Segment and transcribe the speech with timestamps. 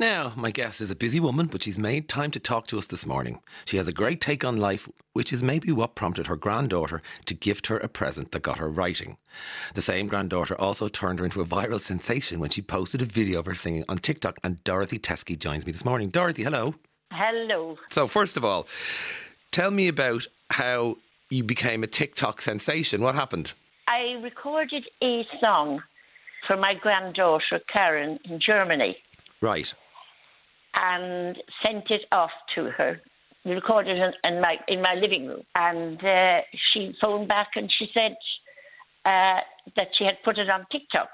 [0.00, 2.86] Now, my guest is a busy woman, but she's made time to talk to us
[2.86, 3.38] this morning.
[3.64, 7.34] She has a great take on life, which is maybe what prompted her granddaughter to
[7.34, 9.18] gift her a present that got her writing.
[9.74, 13.38] The same granddaughter also turned her into a viral sensation when she posted a video
[13.38, 16.08] of her singing on TikTok, and Dorothy Tesky joins me this morning.
[16.08, 16.74] Dorothy, hello.
[17.12, 17.78] Hello.
[17.90, 18.66] So, first of all,
[19.52, 20.96] tell me about how
[21.30, 23.00] you became a TikTok sensation.
[23.00, 23.52] What happened?
[23.86, 25.84] I recorded a song
[26.48, 28.96] for my granddaughter Karen in Germany
[29.44, 29.74] Right.
[30.74, 33.00] And sent it off to her.
[33.44, 36.40] We recorded it in my in my living room, and uh,
[36.72, 38.16] she phoned back and she said
[39.04, 39.40] uh,
[39.76, 41.08] that she had put it on TikTok.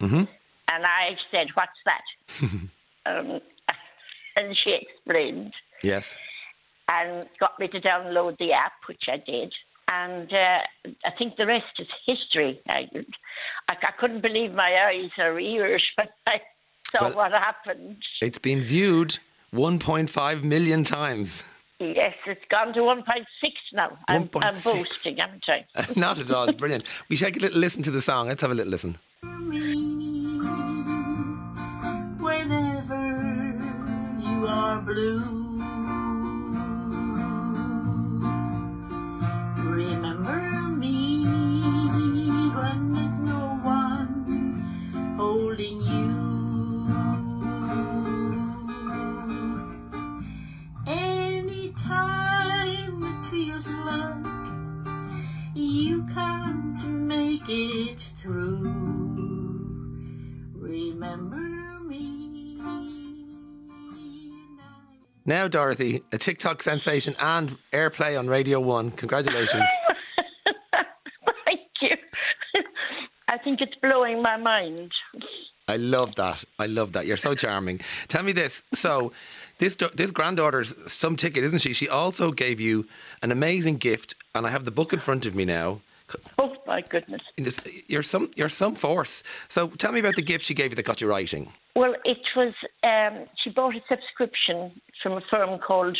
[0.00, 0.28] Mhm.
[0.68, 2.04] And I said, "What's that?"
[3.06, 3.40] um,
[4.36, 6.14] and she explained Yes.
[6.88, 9.52] and got me to download the app, which I did.
[9.88, 10.58] And uh,
[11.04, 12.60] I think the rest is history.
[12.68, 12.86] I,
[13.68, 16.36] I, I couldn't believe my eyes or ears when I
[16.90, 18.02] saw Well- what happened.
[18.20, 19.18] It's been viewed
[19.52, 21.44] 1.5 million times.
[21.78, 23.24] Yes, it's gone to 1.6
[23.72, 23.96] now.
[24.06, 24.64] I'm, I'm 1.6.
[24.64, 25.64] boasting, haven't I?
[25.96, 26.44] Not at all.
[26.46, 26.84] It's brilliant.
[27.08, 28.28] We should take a little listen to the song.
[28.28, 28.98] Let's have a little listen.
[32.20, 33.02] whenever
[34.22, 35.39] you are blue.
[65.30, 68.90] Now, Dorothy, a TikTok sensation and airplay on Radio 1.
[68.90, 69.64] Congratulations.
[71.44, 71.96] Thank you.
[73.28, 74.90] I think it's blowing my mind.
[75.68, 76.42] I love that.
[76.58, 77.06] I love that.
[77.06, 77.78] You're so charming.
[78.08, 78.64] Tell me this.
[78.74, 79.12] So,
[79.58, 81.74] this this granddaughter's some ticket, isn't she?
[81.74, 82.88] She also gave you
[83.22, 85.80] an amazing gift, and I have the book in front of me now.
[86.38, 87.22] Oh, my goodness.
[87.36, 89.22] This- You're some you're some force.
[89.48, 91.52] So, tell me about the gift she gave you that got you writing.
[91.76, 95.96] Well, it was, um, she bought a subscription from a firm called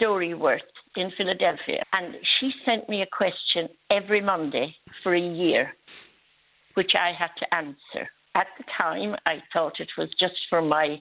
[0.00, 0.60] Storyworth
[0.96, 1.82] in Philadelphia.
[1.92, 5.74] And she sent me a question every Monday for a year,
[6.74, 8.10] which I had to answer.
[8.34, 11.00] At the time, I thought it was just for my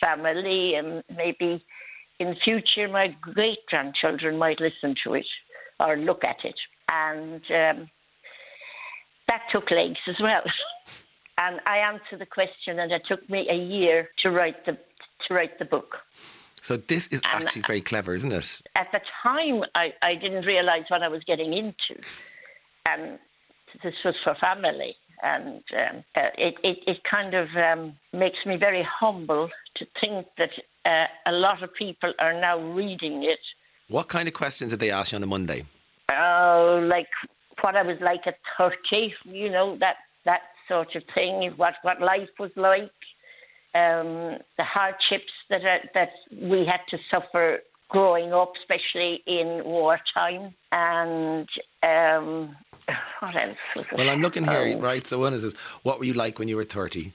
[0.00, 1.64] family and maybe
[2.18, 5.26] in future my great grandchildren might listen to it
[5.78, 6.54] or look at it.
[6.88, 7.90] And um,
[9.30, 10.42] that took legs as well.
[11.38, 14.74] and I answered the question, and it took me a year to write the
[15.26, 15.90] to write the book.
[16.62, 18.60] So, this is And- actually very clever, isn't it?
[18.76, 22.02] At the time, I, I didn't realize what I was getting into,
[22.84, 23.18] and
[23.82, 28.56] this was for family, and um, uh, it, it it kind of um, makes me
[28.56, 30.50] very humble to think that
[30.84, 33.38] uh, a lot of people are now reading it.
[33.88, 35.64] What kind of questions did they ask you on a Monday?
[36.10, 37.08] Oh, like
[37.62, 41.52] what I was like at thirty, you know that that sort of thing.
[41.56, 42.90] What what life was like,
[43.74, 50.54] um, the hardships that are, that we had to suffer growing up, especially in wartime,
[50.72, 51.48] and
[51.82, 52.56] um,
[53.20, 53.56] what else?
[53.76, 53.96] Was it?
[53.96, 54.80] Well, I'm looking here, Oh.
[54.80, 55.06] right?
[55.06, 57.12] So, one is, this, what were you like when you were 30?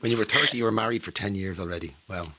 [0.00, 1.94] When you were 30, you were married for 10 years already.
[2.08, 2.32] Well,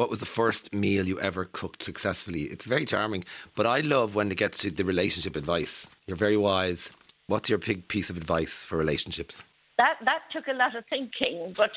[0.00, 2.44] what was the first meal you ever cooked successfully?
[2.44, 3.24] It's very charming,
[3.54, 5.86] but I love when it gets to the relationship advice.
[6.06, 6.90] You're very wise.
[7.26, 9.42] What's your big piece of advice for relationships?
[9.80, 11.70] that that took a lot of thinking, but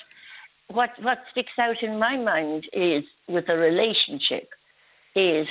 [0.68, 4.50] what what sticks out in my mind is with a relationship
[5.16, 5.48] is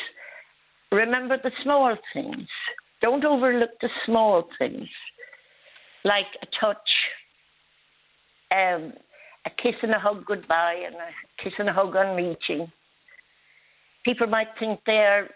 [0.90, 2.48] remember the small things.
[3.00, 4.88] Don't overlook the small things,
[6.04, 6.90] like a touch,
[8.60, 8.92] um,
[9.46, 12.70] a kiss and a hug goodbye, and a kiss and a hug on meeting.
[14.04, 15.30] People might think they're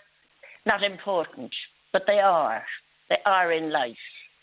[0.64, 1.52] not important,
[1.92, 2.62] but they are.
[3.08, 3.96] They are in life,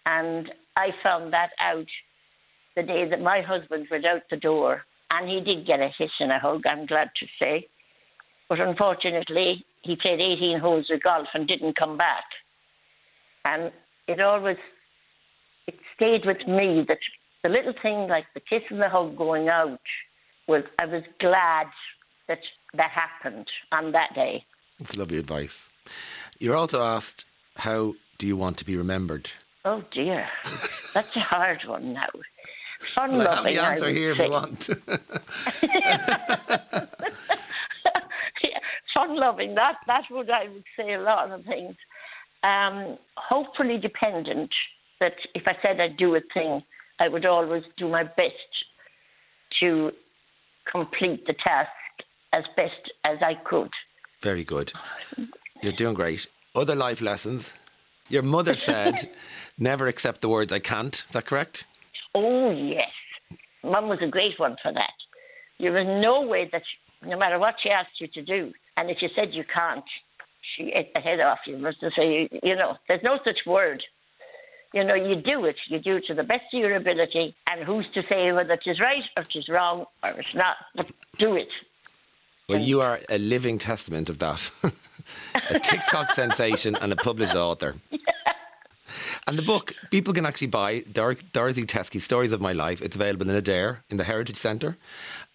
[0.05, 1.87] and I found that out
[2.75, 6.11] the day that my husband went out the door, and he did get a kiss
[6.19, 7.67] and a hug, I'm glad to say.
[8.49, 12.23] But unfortunately, he played 18 holes of golf and didn't come back.
[13.45, 13.71] And
[14.07, 14.57] it always,
[15.67, 16.99] it stayed with me that
[17.43, 19.79] the little thing like the kiss and the hug going out
[20.47, 21.67] was, I was glad
[22.27, 22.39] that
[22.73, 24.45] that happened on that day.
[24.79, 25.69] It's lovely advice.
[26.39, 27.25] You're also asked,
[27.57, 29.29] how do you want to be remembered?
[29.65, 30.27] Oh dear,
[30.93, 32.07] that's a hard one now.
[32.81, 34.69] Fun Well, I have loving, the answer here if you want.
[38.43, 38.59] Yeah,
[38.93, 39.55] fun loving.
[39.55, 41.75] That that would I would say a lot of things.
[42.43, 44.51] Um, hopefully dependent.
[44.99, 46.61] That if I said I'd do a thing,
[47.03, 48.51] I would always do my best
[49.59, 49.91] to
[50.71, 51.69] complete the task
[52.31, 53.69] as best as I could.
[54.21, 54.71] Very good.
[55.61, 56.27] You're doing great.
[56.55, 57.51] Other life lessons.
[58.07, 59.09] Your mother said,
[59.57, 60.95] never accept the words I can't.
[60.95, 61.65] Is that correct?
[62.15, 62.87] Oh, yes.
[63.63, 64.93] Mum was a great one for that.
[65.59, 68.89] There was no way that, she, no matter what she asked you to do, and
[68.89, 69.83] if you said you can't,
[70.55, 71.57] she ate the head off you.
[71.57, 73.83] To say, you know, there's no such word.
[74.73, 75.55] You know, you do it.
[75.67, 78.61] You do it to the best of your ability, and who's to say whether it
[78.65, 80.57] is right or it is wrong or it's not?
[80.75, 80.87] But
[81.19, 81.49] do it.
[82.49, 84.51] Well, you are a living testament of that.
[85.49, 87.75] a TikTok sensation and a published author.
[89.25, 92.81] And the book, people can actually buy Dor- Dorothy Tesky's Stories of My Life.
[92.81, 94.77] It's available in Adare, in the Heritage Centre,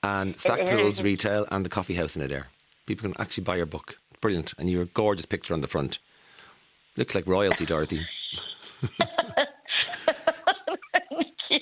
[0.02, 1.02] and Stackpools.
[1.02, 2.44] Retail and the Coffee House in Adare.
[2.86, 3.98] People can actually buy your book.
[4.20, 4.54] Brilliant.
[4.58, 5.98] And your gorgeous picture on the front.
[6.96, 8.06] Look like royalty, Dorothy.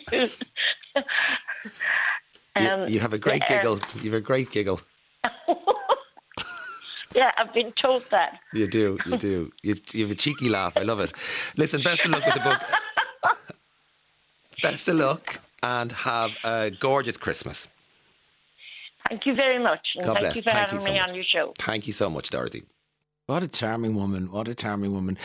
[0.08, 0.36] Cute.
[2.58, 3.78] You, Um, you have a great yeah, giggle.
[3.96, 4.80] You have a great giggle.
[7.14, 8.40] Yeah, I've been told that.
[8.52, 9.50] You do, you do.
[9.62, 10.76] You, you have a cheeky laugh.
[10.76, 11.14] I love it.
[11.56, 12.60] Listen, best of luck with the book.
[14.62, 17.68] best of luck and have a gorgeous Christmas.
[19.08, 19.80] Thank you very much.
[19.94, 20.36] And God thank bless.
[20.36, 21.08] you for Thank having you so me much.
[21.10, 21.54] on your show.
[21.58, 22.64] Thank you so much, Dorothy.
[23.26, 24.30] What a charming woman.
[24.30, 25.14] What a charming woman.